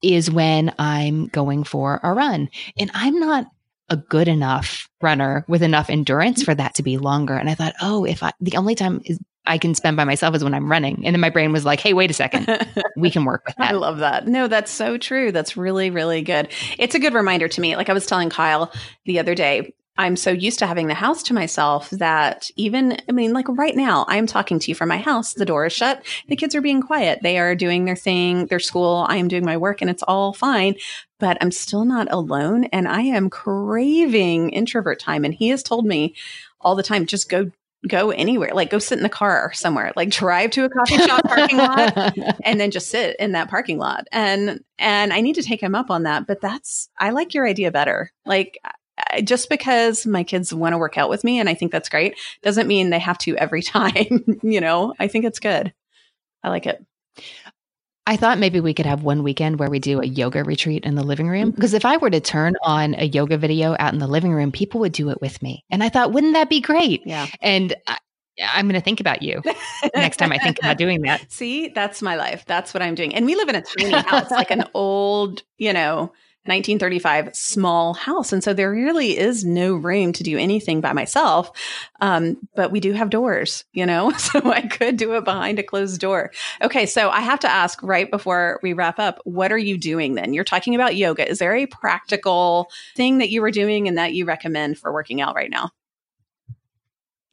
is 0.03 0.31
when 0.31 0.73
I'm 0.79 1.29
going 1.29 1.65
for 1.65 1.99
a 2.03 2.13
run. 2.13 2.51
And 2.79 2.91
I'm 2.95 3.19
not 3.19 3.47
a 3.89 3.97
good 3.97 4.29
enough 4.29 4.89
runner 5.03 5.45
with 5.49 5.63
enough 5.63 5.91
endurance 5.91 6.43
for 6.43 6.55
that 6.55 6.75
to 6.75 6.83
be 6.83 6.99
longer. 6.99 7.35
And 7.35 7.51
I 7.51 7.55
thought, 7.55 7.75
oh, 7.81 8.05
if 8.05 8.23
I, 8.23 8.33
the 8.41 8.57
only 8.57 8.75
time 8.75 9.03
is 9.05 9.19
I 9.47 9.59
can 9.59 9.75
spend 9.75 9.97
by 9.97 10.05
myself 10.05 10.35
is 10.35 10.43
when 10.43 10.55
I'm 10.55 10.71
running. 10.71 11.05
And 11.05 11.15
then 11.15 11.21
my 11.21 11.31
brain 11.31 11.53
was 11.53 11.65
like, 11.67 11.81
hey, 11.81 11.93
wait 11.93 12.11
a 12.11 12.15
second. 12.15 12.49
We 12.97 13.11
can 13.11 13.25
work 13.25 13.43
with 13.45 13.57
that. 13.57 13.71
I 13.71 13.75
love 13.75 13.99
that. 13.99 14.29
No, 14.29 14.47
that's 14.47 14.71
so 14.71 14.97
true. 14.97 15.33
That's 15.33 15.57
really, 15.57 15.91
really 15.91 16.23
good. 16.23 16.49
It's 16.79 16.95
a 16.95 17.01
good 17.01 17.13
reminder 17.13 17.49
to 17.49 17.61
me. 17.61 17.75
Like 17.75 17.91
I 17.91 17.93
was 17.93 18.07
telling 18.07 18.31
Kyle 18.31 18.73
the 19.05 19.19
other 19.19 19.35
day, 19.35 19.75
I'm 19.97 20.17
so 20.17 20.31
used 20.31 20.59
to 20.59 20.67
having 20.67 20.89
the 20.89 20.95
house 20.95 21.23
to 21.25 21.35
myself 21.35 21.89
that 21.91 22.51
even, 22.57 22.99
I 23.09 23.13
mean, 23.13 23.33
like 23.33 23.47
right 23.49 23.77
now, 23.77 24.05
I'm 24.09 24.27
talking 24.27 24.59
to 24.59 24.71
you 24.71 24.75
from 24.75 24.89
my 24.89 24.97
house. 24.97 25.35
The 25.35 25.45
door 25.45 25.67
is 25.67 25.73
shut. 25.73 26.05
The 26.29 26.37
kids 26.37 26.55
are 26.57 26.61
being 26.61 26.83
quiet. 26.83 27.21
They 27.23 27.39
are 27.39 27.55
doing 27.55 27.85
their 27.85 27.95
thing, 27.95 28.47
their 28.47 28.59
school. 28.59 29.07
I 29.09 29.17
am 29.17 29.29
doing 29.29 29.45
my 29.45 29.57
work 29.57 29.81
and 29.81 29.91
it's 29.91 30.03
all 30.03 30.33
fine, 30.33 30.75
but 31.21 31.39
I'm 31.41 31.53
still 31.53 31.85
not 31.85 32.11
alone. 32.11 32.65
And 32.65 32.89
I 32.89 33.03
am 33.03 33.31
craving 33.31 34.51
introvert 34.51 34.99
time. 34.99 35.25
And 35.25 35.33
he 35.33 35.49
has 35.49 35.63
told 35.63 35.87
me 35.87 36.17
all 36.61 36.75
the 36.75 36.83
time, 36.83 37.07
just 37.07 37.29
go 37.29 37.51
go 37.87 38.11
anywhere 38.11 38.51
like 38.55 38.71
go 38.71 38.79
sit 38.79 38.99
in 38.99 39.03
the 39.03 39.11
car 39.11 39.53
somewhere 39.53 39.93
like 39.95 40.09
drive 40.09 40.51
to 40.51 40.65
a 40.65 40.71
coffee 40.71 40.97
shop 40.97 41.23
parking 41.25 41.59
lot 41.59 42.17
and 42.45 42.59
then 42.59 42.71
just 42.71 42.89
sit 42.89 43.15
in 43.19 43.33
that 43.33 43.51
parking 43.51 43.77
lot 43.77 44.07
and 44.11 44.65
and 44.79 45.13
i 45.13 45.21
need 45.21 45.35
to 45.35 45.43
take 45.43 45.63
him 45.63 45.75
up 45.75 45.91
on 45.91 46.05
that 46.05 46.27
but 46.27 46.41
that's 46.41 46.89
i 46.99 47.11
like 47.11 47.35
your 47.35 47.47
idea 47.47 47.71
better 47.71 48.11
like 48.25 48.59
just 49.25 49.49
because 49.49 50.07
my 50.07 50.23
kids 50.23 50.55
want 50.55 50.73
to 50.73 50.79
work 50.79 50.99
out 50.99 51.11
with 51.11 51.25
me 51.25 51.41
and 51.41 51.49
I 51.49 51.55
think 51.55 51.73
that's 51.73 51.89
great 51.89 52.17
doesn't 52.43 52.69
mean 52.69 52.91
they 52.91 52.99
have 52.99 53.19
to 53.19 53.37
every 53.37 53.63
time. 53.63 54.41
you 54.43 54.61
know, 54.61 54.95
I 54.99 55.09
think 55.09 55.25
it's 55.25 55.41
good. 55.41 55.73
I 56.43 56.49
like 56.49 56.67
it. 56.67 56.85
I 58.07 58.17
thought 58.17 58.39
maybe 58.39 58.61
we 58.61 58.75
could 58.75 58.85
have 58.85 59.03
one 59.03 59.23
weekend 59.23 59.59
where 59.59 59.71
we 59.71 59.79
do 59.79 60.01
a 60.01 60.05
yoga 60.05 60.45
retreat 60.45 60.85
in 60.85 60.95
the 60.95 61.03
living 61.03 61.29
room. 61.29 61.49
Mm-hmm. 61.49 61.55
Because 61.55 61.73
if 61.73 61.87
I 61.87 61.97
were 61.97 62.11
to 62.11 62.21
turn 62.21 62.55
on 62.63 62.95
a 62.95 63.07
yoga 63.07 63.39
video 63.39 63.75
out 63.79 63.95
in 63.95 63.99
the 63.99 64.07
living 64.07 64.33
room, 64.33 64.53
people 64.53 64.81
would 64.81 64.93
do 64.93 65.09
it 65.09 65.23
with 65.23 65.41
me. 65.43 65.65
And 65.71 65.83
I 65.83 65.89
thought, 65.89 66.13
wouldn't 66.13 66.35
that 66.35 66.51
be 66.51 66.61
great? 66.61 67.03
Yeah. 67.07 67.27
And 67.41 67.75
I, 67.87 67.99
I'm 68.43 68.67
going 68.67 68.75
to 68.75 68.85
think 68.85 69.01
about 69.01 69.23
you 69.23 69.41
next 69.95 70.17
time 70.17 70.33
I 70.33 70.39
think 70.39 70.59
about 70.59 70.77
doing 70.77 71.03
that. 71.03 71.25
See, 71.33 71.69
that's 71.69 72.03
my 72.03 72.17
life. 72.17 72.45
That's 72.47 72.75
what 72.75 72.83
I'm 72.83 72.95
doing. 72.95 73.15
And 73.15 73.25
we 73.27 73.37
live 73.37 73.49
in 73.49 73.55
a 73.55 73.63
tiny 73.63 73.93
house, 73.93 74.31
like 74.31 74.51
an 74.51 74.65
old, 74.75 75.43
you 75.57 75.73
know, 75.73 76.13
1935 76.47 77.35
small 77.35 77.95
house. 77.95 78.33
And 78.33 78.45
so 78.45 78.53
there 78.53 78.71
really 78.71 79.17
is 79.17 79.45
no 79.45 79.75
room 79.75 80.13
to 80.13 80.23
do 80.23 80.37
anything 80.37 80.83
by 80.83 80.93
myself. 80.93 81.51
Um, 82.01 82.37
but 82.55 82.71
we 82.71 82.81
do 82.81 82.93
have 82.93 83.09
doors, 83.09 83.65
you 83.73 83.87
know, 83.87 84.11
so 84.19 84.53
I 84.53 84.63
could 84.63 84.99
do 84.99 85.15
it 85.15 85.25
behind 85.25 85.59
a 85.59 85.63
closed 85.63 86.01
door. 86.01 86.33
Okay. 86.61 86.85
So 86.85 87.09
I 87.09 87.21
have 87.21 87.41
to 87.41 87.51
ask 87.51 87.83
right 87.83 88.11
before 88.11 88.61
we 88.63 88.75
wrap 88.75 88.99
up, 88.99 89.21
what 89.25 89.53
are 89.53 89.59
you 89.59 89.79
doing 89.79 90.15
then? 90.15 90.35
You're 90.35 90.45
talking 90.45 90.75
about 90.75 90.97
yoga. 90.97 91.29
Is 91.29 91.39
there 91.39 91.55
a 91.55 91.67
practical 91.67 92.69
thing 92.95 93.19
that 93.19 93.31
you 93.31 93.41
were 93.41 93.51
doing 93.51 93.89
and 93.89 93.97
that 93.97 94.13
you 94.13 94.27
recommend 94.27 94.79
for 94.79 94.93
working 94.93 95.23
out 95.23 95.35
right 95.35 95.51
now? 95.51 95.71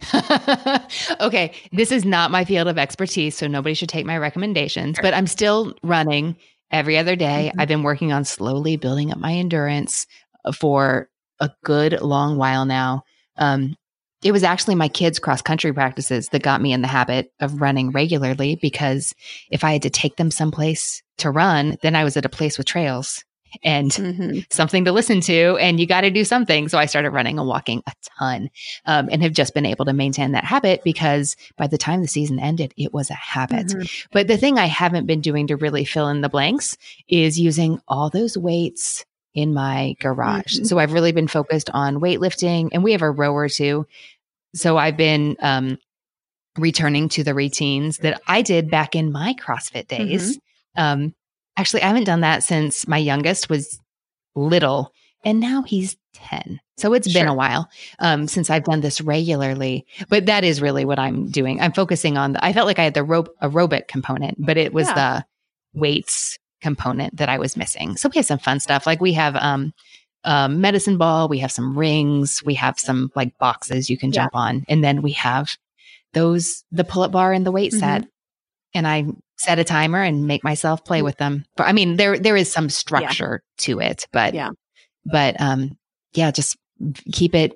okay, 1.21 1.53
this 1.71 1.91
is 1.91 2.05
not 2.05 2.31
my 2.31 2.43
field 2.43 2.67
of 2.67 2.77
expertise, 2.77 3.37
so 3.37 3.47
nobody 3.47 3.75
should 3.75 3.89
take 3.89 4.05
my 4.05 4.17
recommendations, 4.17 4.97
but 5.01 5.13
I'm 5.13 5.27
still 5.27 5.73
running 5.83 6.35
every 6.71 6.97
other 6.97 7.15
day. 7.15 7.49
Mm-hmm. 7.49 7.59
I've 7.59 7.67
been 7.67 7.83
working 7.83 8.11
on 8.11 8.25
slowly 8.25 8.77
building 8.77 9.11
up 9.11 9.17
my 9.17 9.33
endurance 9.33 10.07
uh, 10.45 10.51
for 10.51 11.09
a 11.39 11.51
good 11.63 12.01
long 12.01 12.37
while 12.37 12.65
now. 12.65 13.03
Um, 13.37 13.75
it 14.23 14.31
was 14.31 14.43
actually 14.43 14.75
my 14.75 14.87
kids' 14.87 15.19
cross 15.19 15.41
country 15.41 15.73
practices 15.73 16.29
that 16.29 16.43
got 16.43 16.61
me 16.61 16.73
in 16.73 16.81
the 16.81 16.87
habit 16.87 17.31
of 17.39 17.59
running 17.59 17.89
regularly 17.91 18.55
because 18.55 19.15
if 19.49 19.63
I 19.63 19.73
had 19.73 19.81
to 19.81 19.89
take 19.89 20.17
them 20.17 20.29
someplace 20.29 21.01
to 21.17 21.31
run, 21.31 21.77
then 21.81 21.95
I 21.95 22.03
was 22.03 22.17
at 22.17 22.25
a 22.25 22.29
place 22.29 22.57
with 22.57 22.67
trails 22.67 23.23
and 23.63 23.91
mm-hmm. 23.91 24.39
something 24.49 24.85
to 24.85 24.91
listen 24.91 25.21
to, 25.21 25.57
and 25.57 25.79
you 25.79 25.87
got 25.87 26.01
to 26.01 26.11
do 26.11 26.23
something. 26.23 26.69
So 26.69 26.77
I 26.77 26.85
started 26.85 27.11
running 27.11 27.39
and 27.39 27.47
walking 27.47 27.83
a 27.87 27.93
ton 28.19 28.49
um, 28.85 29.09
and 29.11 29.21
have 29.23 29.33
just 29.33 29.53
been 29.53 29.65
able 29.65 29.85
to 29.85 29.93
maintain 29.93 30.31
that 30.31 30.43
habit 30.43 30.83
because 30.83 31.35
by 31.57 31.67
the 31.67 31.77
time 31.77 32.01
the 32.01 32.07
season 32.07 32.39
ended, 32.39 32.73
it 32.77 32.93
was 32.93 33.09
a 33.09 33.15
habit. 33.15 33.67
Mm-hmm. 33.67 34.07
But 34.11 34.27
the 34.27 34.37
thing 34.37 34.57
I 34.57 34.65
haven't 34.65 35.05
been 35.05 35.21
doing 35.21 35.47
to 35.47 35.55
really 35.55 35.85
fill 35.85 36.09
in 36.09 36.21
the 36.21 36.29
blanks 36.29 36.77
is 37.07 37.39
using 37.39 37.79
all 37.87 38.09
those 38.09 38.37
weights 38.37 39.05
in 39.33 39.53
my 39.53 39.95
garage. 39.99 40.55
Mm-hmm. 40.55 40.65
So 40.65 40.79
I've 40.79 40.93
really 40.93 41.11
been 41.11 41.27
focused 41.27 41.69
on 41.73 42.01
weightlifting 42.01 42.69
and 42.71 42.83
we 42.83 42.91
have 42.91 43.01
a 43.01 43.11
rower 43.11 43.47
too. 43.47 43.87
So 44.53 44.77
I've 44.77 44.97
been 44.97 45.37
um, 45.39 45.77
returning 46.57 47.09
to 47.09 47.23
the 47.23 47.33
routines 47.33 47.99
that 47.99 48.21
I 48.27 48.41
did 48.41 48.69
back 48.69 48.95
in 48.95 49.11
my 49.11 49.33
CrossFit 49.33 49.87
days. 49.87 50.37
Mm-hmm. 50.37 50.81
Um, 50.81 51.15
actually, 51.57 51.83
I 51.83 51.87
haven't 51.87 52.05
done 52.05 52.21
that 52.21 52.43
since 52.43 52.87
my 52.87 52.97
youngest 52.97 53.49
was 53.49 53.79
little 54.35 54.93
and 55.23 55.39
now 55.39 55.63
he's 55.63 55.97
10. 56.13 56.59
So 56.77 56.93
it's 56.93 57.11
been 57.11 57.27
a 57.27 57.33
while 57.33 57.69
um, 57.99 58.27
since 58.27 58.49
I've 58.49 58.63
done 58.63 58.81
this 58.81 59.01
regularly, 59.01 59.85
but 60.09 60.25
that 60.25 60.43
is 60.43 60.61
really 60.61 60.83
what 60.83 60.97
I'm 60.97 61.29
doing. 61.29 61.61
I'm 61.61 61.73
focusing 61.73 62.17
on 62.17 62.33
the, 62.33 62.43
I 62.43 62.53
felt 62.53 62.65
like 62.65 62.79
I 62.79 62.83
had 62.83 62.95
the 62.95 63.03
rope 63.03 63.29
aerobic 63.41 63.87
component, 63.87 64.43
but 64.43 64.57
it 64.57 64.73
was 64.73 64.87
yeah. 64.87 64.93
the 64.95 65.79
weights 65.79 66.39
component 66.61 67.17
that 67.17 67.29
I 67.29 67.37
was 67.37 67.55
missing. 67.55 67.97
So 67.97 68.09
we 68.09 68.17
have 68.17 68.25
some 68.25 68.39
fun 68.39 68.59
stuff. 68.59 68.87
Like 68.87 68.99
we 68.99 69.13
have 69.13 69.35
um, 69.35 69.73
um, 70.23 70.59
medicine 70.61 70.97
ball, 70.97 71.27
we 71.27 71.39
have 71.39 71.51
some 71.51 71.77
rings, 71.77 72.41
we 72.43 72.55
have 72.55 72.79
some 72.79 73.11
like 73.15 73.37
boxes 73.37 73.89
you 73.89 73.97
can 73.97 74.11
jump 74.11 74.35
on, 74.35 74.65
and 74.67 74.83
then 74.83 75.01
we 75.01 75.11
have 75.13 75.55
those 76.13 76.63
the 76.71 76.83
pull 76.83 77.03
up 77.03 77.11
bar 77.11 77.33
and 77.33 77.45
the 77.45 77.51
weight 77.51 77.71
mm-hmm. 77.71 77.79
set. 77.79 78.07
And 78.73 78.87
I 78.87 79.05
set 79.41 79.59
a 79.59 79.63
timer 79.63 80.01
and 80.01 80.27
make 80.27 80.43
myself 80.43 80.85
play 80.85 81.01
mm. 81.01 81.05
with 81.05 81.17
them. 81.17 81.45
But 81.55 81.67
I 81.67 81.73
mean, 81.73 81.97
there 81.97 82.17
there 82.17 82.35
is 82.35 82.51
some 82.51 82.69
structure 82.69 83.41
yeah. 83.43 83.63
to 83.65 83.79
it, 83.79 84.07
but 84.11 84.33
yeah, 84.33 84.49
but 85.05 85.39
um, 85.39 85.77
yeah, 86.13 86.31
just 86.31 86.57
keep 87.11 87.35
it 87.35 87.53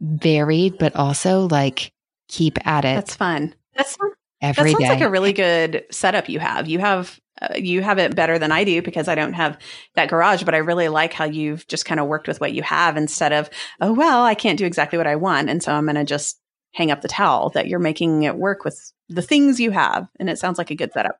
varied, 0.00 0.78
but 0.78 0.96
also 0.96 1.48
like 1.48 1.92
keep 2.28 2.64
at 2.66 2.84
it. 2.84 2.94
That's 2.94 3.16
fun. 3.16 3.54
That's 3.74 3.96
fun. 3.96 4.10
every 4.40 4.72
that 4.72 4.78
sounds 4.78 4.84
day. 4.84 4.90
like 4.90 5.02
a 5.02 5.10
really 5.10 5.32
good 5.32 5.84
setup 5.90 6.28
you 6.28 6.38
have. 6.38 6.68
You 6.68 6.78
have 6.78 7.18
uh, 7.40 7.54
you 7.56 7.82
have 7.82 7.98
it 7.98 8.16
better 8.16 8.38
than 8.38 8.52
I 8.52 8.64
do 8.64 8.82
because 8.82 9.08
I 9.08 9.14
don't 9.14 9.34
have 9.34 9.58
that 9.94 10.08
garage, 10.08 10.42
but 10.42 10.54
I 10.54 10.58
really 10.58 10.88
like 10.88 11.12
how 11.12 11.24
you've 11.24 11.66
just 11.68 11.84
kind 11.84 12.00
of 12.00 12.06
worked 12.06 12.28
with 12.28 12.40
what 12.40 12.52
you 12.52 12.62
have 12.62 12.96
instead 12.96 13.32
of, 13.32 13.48
oh, 13.80 13.92
well, 13.92 14.24
I 14.24 14.34
can't 14.34 14.58
do 14.58 14.66
exactly 14.66 14.98
what 14.98 15.06
I 15.06 15.16
want. 15.16 15.48
And 15.48 15.62
so 15.62 15.72
I'm 15.72 15.84
going 15.84 15.94
to 15.94 16.04
just 16.04 16.40
hang 16.74 16.90
up 16.90 17.02
the 17.02 17.08
towel 17.08 17.50
that 17.50 17.68
you're 17.68 17.78
making 17.78 18.22
it 18.22 18.36
work 18.36 18.64
with 18.64 18.92
the 19.08 19.22
things 19.22 19.60
you 19.60 19.70
have. 19.70 20.08
And 20.18 20.28
it 20.28 20.38
sounds 20.38 20.58
like 20.58 20.70
a 20.70 20.76
good 20.76 20.92
setup. 20.92 21.18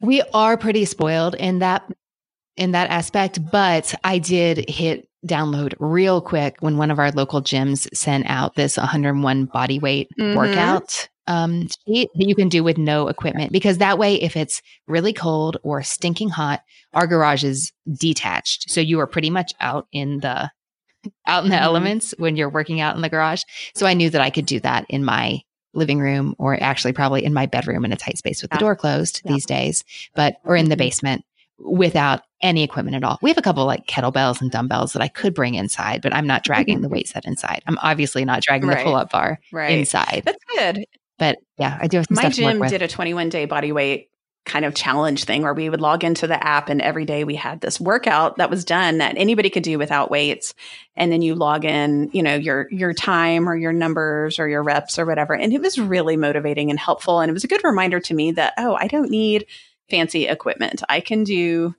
We 0.00 0.22
are 0.34 0.56
pretty 0.56 0.84
spoiled 0.84 1.34
in 1.34 1.60
that 1.60 1.90
in 2.56 2.72
that 2.72 2.90
aspect, 2.90 3.38
but 3.50 3.94
I 4.04 4.18
did 4.18 4.68
hit 4.68 5.08
download 5.26 5.74
real 5.78 6.20
quick 6.20 6.56
when 6.60 6.76
one 6.76 6.90
of 6.90 6.98
our 6.98 7.10
local 7.12 7.42
gyms 7.42 7.88
sent 7.94 8.26
out 8.28 8.54
this 8.54 8.76
101 8.76 9.46
body 9.46 9.78
weight 9.78 10.08
mm-hmm. 10.18 10.36
workout 10.36 11.08
um, 11.26 11.68
sheet 11.86 12.10
that 12.14 12.28
you 12.28 12.34
can 12.34 12.48
do 12.48 12.64
with 12.64 12.76
no 12.76 13.08
equipment 13.08 13.52
because 13.52 13.78
that 13.78 13.98
way, 13.98 14.16
if 14.16 14.36
it's 14.36 14.62
really 14.88 15.12
cold 15.12 15.58
or 15.62 15.82
stinking 15.82 16.28
hot, 16.28 16.62
our 16.92 17.06
garage 17.06 17.44
is 17.44 17.72
detached. 17.98 18.70
So 18.70 18.80
you 18.80 18.98
are 19.00 19.06
pretty 19.06 19.30
much 19.30 19.52
out 19.60 19.86
in 19.92 20.18
the 20.18 20.50
out 21.26 21.44
in 21.44 21.50
the 21.50 21.56
mm-hmm. 21.56 21.64
elements 21.64 22.14
when 22.18 22.36
you're 22.36 22.48
working 22.48 22.80
out 22.80 22.96
in 22.96 23.02
the 23.02 23.08
garage. 23.08 23.42
So 23.74 23.86
I 23.86 23.94
knew 23.94 24.10
that 24.10 24.20
I 24.20 24.30
could 24.30 24.46
do 24.46 24.60
that 24.60 24.86
in 24.88 25.04
my 25.04 25.42
living 25.72 26.00
room 26.00 26.34
or 26.38 26.60
actually 26.62 26.92
probably 26.92 27.24
in 27.24 27.32
my 27.32 27.46
bedroom 27.46 27.84
in 27.84 27.92
a 27.92 27.96
tight 27.96 28.18
space 28.18 28.42
with 28.42 28.50
yeah. 28.50 28.56
the 28.56 28.60
door 28.60 28.76
closed 28.76 29.22
yeah. 29.24 29.32
these 29.32 29.46
days, 29.46 29.84
but 30.14 30.36
or 30.44 30.56
in 30.56 30.68
the 30.68 30.74
mm-hmm. 30.74 30.80
basement 30.80 31.24
without 31.58 32.22
any 32.42 32.62
equipment 32.62 32.96
at 32.96 33.04
all. 33.04 33.18
We 33.20 33.30
have 33.30 33.38
a 33.38 33.42
couple 33.42 33.66
like 33.66 33.86
kettlebells 33.86 34.40
and 34.40 34.50
dumbbells 34.50 34.94
that 34.94 35.02
I 35.02 35.08
could 35.08 35.34
bring 35.34 35.54
inside, 35.54 36.00
but 36.02 36.14
I'm 36.14 36.26
not 36.26 36.42
dragging 36.42 36.80
the 36.82 36.88
weight 36.88 37.08
set 37.08 37.24
inside. 37.24 37.62
I'm 37.66 37.78
obviously 37.82 38.24
not 38.24 38.42
dragging 38.42 38.68
right. 38.68 38.78
the 38.78 38.84
pull 38.84 38.96
up 38.96 39.10
bar 39.10 39.38
right. 39.52 39.78
inside. 39.78 40.22
That's 40.24 40.44
good. 40.56 40.86
But 41.18 41.38
yeah, 41.58 41.78
I 41.80 41.86
do 41.86 41.98
have 41.98 42.10
My 42.10 42.30
gym 42.30 42.62
did 42.62 42.80
a 42.80 42.88
21 42.88 43.28
day 43.28 43.44
body 43.44 43.72
weight 43.72 44.08
kind 44.46 44.64
of 44.64 44.74
challenge 44.74 45.24
thing 45.24 45.42
where 45.42 45.54
we 45.54 45.68
would 45.68 45.80
log 45.80 46.02
into 46.02 46.26
the 46.26 46.44
app 46.44 46.68
and 46.68 46.80
every 46.80 47.04
day 47.04 47.24
we 47.24 47.36
had 47.36 47.60
this 47.60 47.78
workout 47.78 48.36
that 48.36 48.50
was 48.50 48.64
done 48.64 48.98
that 48.98 49.16
anybody 49.18 49.50
could 49.50 49.62
do 49.62 49.78
without 49.78 50.10
weights. 50.10 50.54
And 50.96 51.12
then 51.12 51.22
you 51.22 51.34
log 51.34 51.64
in 51.64 52.10
you 52.12 52.22
know 52.22 52.34
your 52.34 52.66
your 52.70 52.94
time 52.94 53.48
or 53.48 53.56
your 53.56 53.72
numbers 53.72 54.38
or 54.38 54.48
your 54.48 54.62
reps 54.62 54.98
or 54.98 55.06
whatever. 55.06 55.34
And 55.34 55.52
it 55.52 55.60
was 55.60 55.78
really 55.78 56.16
motivating 56.16 56.70
and 56.70 56.78
helpful. 56.78 57.20
And 57.20 57.28
it 57.30 57.34
was 57.34 57.44
a 57.44 57.48
good 57.48 57.64
reminder 57.64 58.00
to 58.00 58.14
me 58.14 58.32
that 58.32 58.54
oh 58.58 58.74
I 58.74 58.86
don't 58.86 59.10
need 59.10 59.46
fancy 59.90 60.26
equipment. 60.26 60.82
I 60.88 61.00
can 61.00 61.24
do 61.24 61.74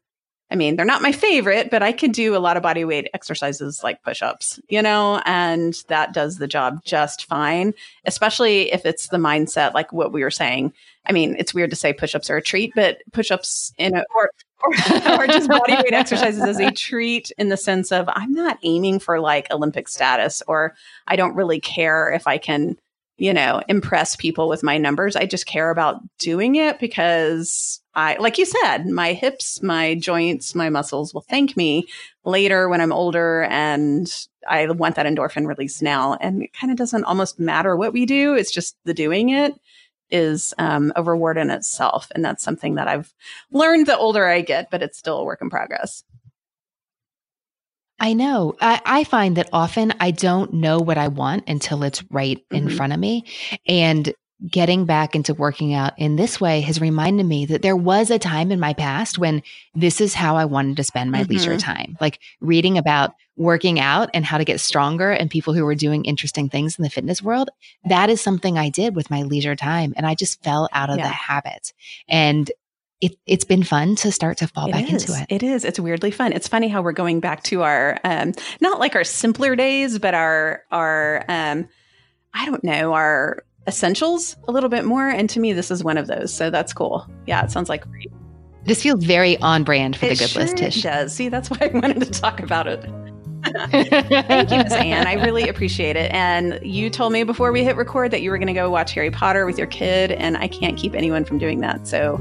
I 0.51 0.55
mean, 0.55 0.75
they're 0.75 0.85
not 0.85 1.01
my 1.01 1.13
favorite, 1.13 1.71
but 1.71 1.81
I 1.81 1.93
could 1.93 2.11
do 2.11 2.35
a 2.35 2.39
lot 2.39 2.57
of 2.57 2.63
body 2.63 2.83
weight 2.83 3.09
exercises 3.13 3.83
like 3.83 4.03
push 4.03 4.21
ups, 4.21 4.59
you 4.67 4.81
know, 4.81 5.21
and 5.25 5.81
that 5.87 6.13
does 6.13 6.37
the 6.37 6.47
job 6.47 6.83
just 6.83 7.25
fine, 7.25 7.73
especially 8.05 8.71
if 8.73 8.85
it's 8.85 9.07
the 9.07 9.17
mindset 9.17 9.73
like 9.73 9.93
what 9.93 10.11
we 10.11 10.23
were 10.23 10.31
saying. 10.31 10.73
I 11.05 11.13
mean, 11.13 11.37
it's 11.39 11.53
weird 11.53 11.69
to 11.69 11.77
say 11.77 11.93
push 11.93 12.15
ups 12.15 12.29
are 12.29 12.35
a 12.35 12.41
treat, 12.41 12.73
but 12.75 12.97
push 13.13 13.31
ups 13.31 13.73
in 13.77 13.95
a, 13.95 14.03
or, 14.13 14.29
or, 14.61 14.69
or 15.19 15.27
just 15.27 15.47
body 15.47 15.75
weight 15.75 15.93
exercises 15.93 16.43
as 16.43 16.59
a 16.59 16.69
treat 16.69 17.31
in 17.37 17.47
the 17.47 17.57
sense 17.57 17.93
of 17.93 18.09
I'm 18.09 18.33
not 18.33 18.59
aiming 18.61 18.99
for 18.99 19.21
like 19.21 19.49
Olympic 19.51 19.87
status 19.87 20.43
or 20.47 20.75
I 21.07 21.15
don't 21.15 21.35
really 21.35 21.61
care 21.61 22.11
if 22.11 22.27
I 22.27 22.37
can 22.37 22.77
you 23.17 23.35
know, 23.35 23.61
impress 23.67 24.15
people 24.15 24.49
with 24.49 24.63
my 24.63 24.79
numbers. 24.79 25.15
I 25.15 25.27
just 25.27 25.45
care 25.45 25.69
about 25.69 26.01
doing 26.17 26.55
it 26.55 26.79
because 26.79 27.80
I, 27.93 28.15
like 28.17 28.37
you 28.37 28.45
said, 28.45 28.87
my 28.87 29.13
hips, 29.13 29.61
my 29.61 29.95
joints, 29.95 30.55
my 30.55 30.69
muscles 30.69 31.13
will 31.13 31.21
thank 31.21 31.57
me 31.57 31.87
later 32.23 32.69
when 32.69 32.79
I'm 32.79 32.93
older. 32.93 33.43
And 33.43 34.09
I 34.47 34.65
want 34.67 34.95
that 34.95 35.05
endorphin 35.05 35.45
release 35.45 35.81
now. 35.81 36.13
And 36.15 36.43
it 36.43 36.53
kind 36.53 36.71
of 36.71 36.77
doesn't 36.77 37.03
almost 37.03 37.39
matter 37.39 37.75
what 37.75 37.93
we 37.93 38.05
do. 38.05 38.33
It's 38.35 38.51
just 38.51 38.77
the 38.85 38.93
doing 38.93 39.29
it 39.29 39.53
is 40.09 40.53
um, 40.57 40.91
a 40.95 41.03
reward 41.03 41.37
in 41.37 41.49
itself. 41.49 42.11
And 42.13 42.23
that's 42.23 42.43
something 42.43 42.75
that 42.75 42.87
I've 42.87 43.13
learned 43.51 43.87
the 43.87 43.97
older 43.97 44.25
I 44.25 44.41
get, 44.41 44.69
but 44.69 44.81
it's 44.81 44.97
still 44.97 45.19
a 45.19 45.23
work 45.23 45.41
in 45.41 45.49
progress. 45.49 46.03
I 47.99 48.13
know. 48.13 48.55
I, 48.59 48.81
I, 48.83 49.03
find 49.03 49.37
that 49.37 49.49
often 49.53 49.93
I 49.99 50.09
don't 50.09 50.53
know 50.53 50.79
what 50.79 50.97
I 50.97 51.07
want 51.07 51.47
until 51.47 51.83
it's 51.83 52.03
right 52.09 52.37
mm-hmm. 52.37 52.67
in 52.67 52.75
front 52.75 52.93
of 52.93 52.99
me. 52.99 53.25
And 53.67 54.11
getting 54.49 54.85
back 54.85 55.15
into 55.15 55.33
working 55.33 55.73
out 55.73 55.93
in 55.97 56.15
this 56.15 56.41
way 56.41 56.61
has 56.61 56.81
reminded 56.81 57.25
me 57.25 57.45
that 57.45 57.61
there 57.61 57.75
was 57.75 58.09
a 58.09 58.17
time 58.17 58.51
in 58.51 58.59
my 58.59 58.73
past 58.73 59.19
when 59.19 59.43
this 59.75 60.01
is 60.01 60.13
how 60.13 60.35
I 60.35 60.45
wanted 60.45 60.77
to 60.77 60.83
spend 60.83 61.11
my 61.11 61.21
mm-hmm. 61.21 61.33
leisure 61.33 61.57
time. 61.57 61.97
Like 62.01 62.19
reading 62.39 62.77
about 62.77 63.13
working 63.37 63.79
out 63.79 64.09
and 64.13 64.25
how 64.25 64.37
to 64.37 64.45
get 64.45 64.59
stronger 64.59 65.11
and 65.11 65.29
people 65.29 65.53
who 65.53 65.63
were 65.63 65.75
doing 65.75 66.05
interesting 66.05 66.49
things 66.49 66.77
in 66.77 66.83
the 66.83 66.89
fitness 66.89 67.21
world. 67.21 67.49
That 67.85 68.09
is 68.09 68.21
something 68.21 68.57
I 68.57 68.69
did 68.69 68.95
with 68.95 69.11
my 69.11 69.23
leisure 69.23 69.55
time. 69.55 69.93
And 69.95 70.05
I 70.05 70.15
just 70.15 70.43
fell 70.43 70.67
out 70.73 70.89
of 70.89 70.97
yeah. 70.97 71.07
the 71.07 71.13
habit. 71.13 71.73
And 72.07 72.51
it, 72.99 73.17
it's 73.25 73.45
been 73.45 73.63
fun 73.63 73.95
to 73.97 74.11
start 74.11 74.37
to 74.37 74.47
fall 74.47 74.69
it 74.69 74.73
back 74.73 74.91
is. 74.91 75.03
into 75.03 75.21
it. 75.21 75.25
It 75.29 75.43
is. 75.43 75.65
It's 75.65 75.79
weirdly 75.79 76.11
fun. 76.11 76.33
It's 76.33 76.47
funny 76.47 76.67
how 76.67 76.81
we're 76.81 76.91
going 76.91 77.19
back 77.19 77.43
to 77.43 77.63
our, 77.63 77.99
um, 78.03 78.33
not 78.59 78.79
like 78.79 78.95
our 78.95 79.03
simpler 79.03 79.55
days, 79.55 79.97
but 79.97 80.13
our, 80.13 80.63
our, 80.71 81.25
um, 81.27 81.67
I 82.33 82.45
don't 82.45 82.63
know, 82.63 82.93
our 82.93 83.43
essentials 83.67 84.35
a 84.47 84.51
little 84.51 84.69
bit 84.69 84.85
more. 84.85 85.07
And 85.07 85.29
to 85.29 85.39
me, 85.39 85.53
this 85.53 85.71
is 85.71 85.83
one 85.83 85.97
of 85.97 86.07
those. 86.07 86.33
So 86.33 86.49
that's 86.49 86.73
cool. 86.73 87.07
Yeah, 87.25 87.43
it 87.43 87.51
sounds 87.51 87.69
like 87.69 87.87
great. 87.89 88.11
This 88.65 88.83
feels 88.83 89.03
very 89.03 89.37
on 89.37 89.63
brand 89.63 89.95
for 89.95 90.05
it 90.05 90.09
the 90.09 90.15
good 90.15 90.29
sure 90.29 90.41
list, 90.43 90.57
Tsh. 90.57 90.77
It 90.77 90.81
does. 90.83 91.13
See, 91.13 91.29
that's 91.29 91.49
why 91.49 91.57
I 91.61 91.67
wanted 91.67 91.99
to 92.01 92.11
talk 92.11 92.39
about 92.39 92.67
it. 92.67 92.83
Thank 93.71 94.51
you, 94.51 94.57
Miss 94.57 94.73
Anne. 94.73 95.07
I 95.07 95.13
really 95.13 95.49
appreciate 95.49 95.95
it. 95.95 96.11
And 96.11 96.59
you 96.61 96.91
told 96.91 97.11
me 97.11 97.23
before 97.23 97.51
we 97.51 97.63
hit 97.63 97.75
record 97.75 98.11
that 98.11 98.21
you 98.21 98.29
were 98.29 98.37
going 98.37 98.47
to 98.47 98.53
go 98.53 98.69
watch 98.69 98.91
Harry 98.93 99.09
Potter 99.09 99.47
with 99.47 99.57
your 99.57 99.67
kid, 99.67 100.11
and 100.11 100.37
I 100.37 100.47
can't 100.47 100.77
keep 100.77 100.93
anyone 100.93 101.25
from 101.25 101.39
doing 101.39 101.59
that. 101.61 101.87
So, 101.87 102.15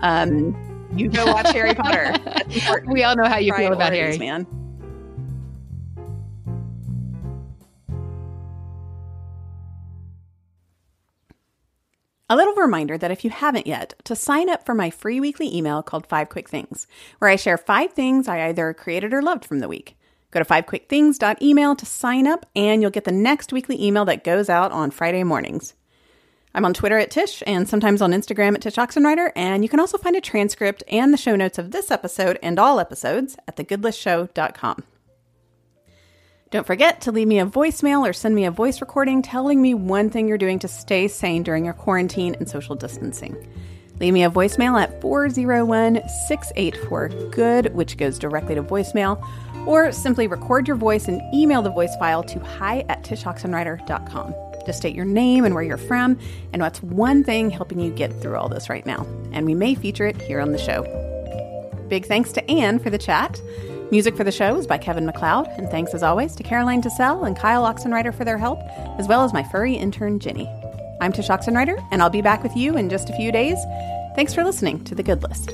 um, 0.00 0.56
you 0.96 1.08
go 1.08 1.26
watch 1.26 1.50
Harry 1.52 1.74
Potter. 1.74 2.14
We 2.86 3.02
all 3.02 3.16
know 3.16 3.24
how 3.24 3.38
you 3.38 3.54
feel 3.54 3.72
about 3.72 3.92
Harry, 3.92 4.18
man. 4.18 4.46
A 12.26 12.36
little 12.36 12.54
reminder 12.54 12.96
that 12.96 13.10
if 13.10 13.22
you 13.22 13.28
haven't 13.28 13.66
yet, 13.66 13.92
to 14.04 14.16
sign 14.16 14.48
up 14.48 14.64
for 14.64 14.74
my 14.74 14.88
free 14.88 15.20
weekly 15.20 15.54
email 15.54 15.82
called 15.82 16.06
Five 16.06 16.30
Quick 16.30 16.48
Things, 16.48 16.86
where 17.18 17.30
I 17.30 17.36
share 17.36 17.58
five 17.58 17.92
things 17.92 18.28
I 18.28 18.48
either 18.48 18.72
created 18.72 19.12
or 19.12 19.20
loved 19.20 19.44
from 19.44 19.58
the 19.58 19.68
week. 19.68 19.98
Go 20.30 20.40
to 20.40 20.46
fivequickthings.email 20.46 21.76
to 21.76 21.84
sign 21.86 22.26
up, 22.26 22.46
and 22.56 22.80
you'll 22.80 22.90
get 22.90 23.04
the 23.04 23.12
next 23.12 23.52
weekly 23.52 23.84
email 23.84 24.06
that 24.06 24.24
goes 24.24 24.48
out 24.48 24.72
on 24.72 24.90
Friday 24.90 25.22
mornings. 25.22 25.74
I'm 26.54 26.64
on 26.64 26.72
Twitter 26.72 26.98
at 26.98 27.10
Tsh 27.10 27.42
and 27.46 27.68
sometimes 27.68 28.00
on 28.00 28.12
Instagram 28.12 28.54
at 28.54 28.62
Tsh 28.62 28.78
Oxenreider, 28.78 29.30
and 29.36 29.62
you 29.62 29.68
can 29.68 29.80
also 29.80 29.98
find 29.98 30.16
a 30.16 30.22
transcript 30.22 30.82
and 30.88 31.12
the 31.12 31.18
show 31.18 31.36
notes 31.36 31.58
of 31.58 31.72
this 31.72 31.90
episode 31.90 32.38
and 32.42 32.58
all 32.58 32.80
episodes 32.80 33.36
at 33.46 33.56
thegoodlistshow.com. 33.56 34.84
Don't 36.54 36.64
forget 36.64 37.00
to 37.00 37.10
leave 37.10 37.26
me 37.26 37.40
a 37.40 37.46
voicemail 37.46 38.08
or 38.08 38.12
send 38.12 38.32
me 38.32 38.44
a 38.44 38.50
voice 38.52 38.80
recording 38.80 39.22
telling 39.22 39.60
me 39.60 39.74
one 39.74 40.08
thing 40.08 40.28
you're 40.28 40.38
doing 40.38 40.60
to 40.60 40.68
stay 40.68 41.08
sane 41.08 41.42
during 41.42 41.64
your 41.64 41.74
quarantine 41.74 42.36
and 42.36 42.48
social 42.48 42.76
distancing. 42.76 43.36
Leave 43.98 44.14
me 44.14 44.22
a 44.22 44.30
voicemail 44.30 44.80
at 44.80 45.00
401 45.00 46.08
684 46.28 47.08
GOOD, 47.32 47.74
which 47.74 47.96
goes 47.96 48.20
directly 48.20 48.54
to 48.54 48.62
voicemail, 48.62 49.20
or 49.66 49.90
simply 49.90 50.28
record 50.28 50.68
your 50.68 50.76
voice 50.76 51.08
and 51.08 51.20
email 51.34 51.60
the 51.60 51.70
voice 51.70 51.96
file 51.96 52.22
to 52.22 52.38
hi 52.38 52.84
at 52.88 53.02
tshoxenreider.com. 53.02 54.32
Just 54.64 54.78
state 54.78 54.94
your 54.94 55.04
name 55.06 55.44
and 55.44 55.56
where 55.56 55.64
you're 55.64 55.76
from 55.76 56.16
and 56.52 56.62
what's 56.62 56.80
one 56.84 57.24
thing 57.24 57.50
helping 57.50 57.80
you 57.80 57.90
get 57.90 58.12
through 58.22 58.36
all 58.36 58.48
this 58.48 58.68
right 58.68 58.86
now. 58.86 59.04
And 59.32 59.44
we 59.44 59.56
may 59.56 59.74
feature 59.74 60.06
it 60.06 60.22
here 60.22 60.38
on 60.38 60.52
the 60.52 60.58
show. 60.58 60.84
Big 61.88 62.06
thanks 62.06 62.30
to 62.30 62.48
Anne 62.48 62.78
for 62.78 62.90
the 62.90 62.98
chat. 62.98 63.40
Music 63.94 64.16
for 64.16 64.24
the 64.24 64.32
show 64.32 64.56
is 64.56 64.66
by 64.66 64.76
Kevin 64.76 65.06
MacLeod, 65.06 65.46
and 65.56 65.70
thanks 65.70 65.94
as 65.94 66.02
always 66.02 66.34
to 66.34 66.42
Caroline 66.42 66.82
TeSelle 66.82 67.24
and 67.24 67.38
Kyle 67.38 67.62
Oxenreider 67.62 68.12
for 68.12 68.24
their 68.24 68.38
help, 68.38 68.58
as 68.98 69.06
well 69.06 69.22
as 69.22 69.32
my 69.32 69.44
furry 69.44 69.76
intern 69.76 70.18
Ginny. 70.18 70.48
I'm 71.00 71.12
Tsh 71.12 71.30
Oxenreider, 71.30 71.80
and 71.92 72.02
I'll 72.02 72.10
be 72.10 72.20
back 72.20 72.42
with 72.42 72.56
you 72.56 72.76
in 72.76 72.90
just 72.90 73.08
a 73.08 73.14
few 73.14 73.30
days. 73.30 73.56
Thanks 74.16 74.34
for 74.34 74.42
listening 74.42 74.82
to 74.86 74.96
The 74.96 75.04
Good 75.04 75.22
List. 75.22 75.52